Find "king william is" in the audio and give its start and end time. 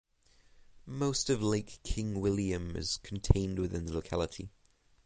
1.83-2.97